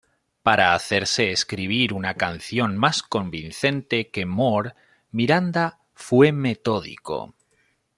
Para 0.41 0.73
hacerse 0.73 1.29
escribir 1.29 1.93
una 1.93 2.15
canción 2.15 2.75
más 2.75 3.03
convincente 3.03 4.09
que 4.09 4.25
"More", 4.25 4.73
Miranda 5.11 5.77
"fue 5.93 6.31
metódico". 6.31 7.35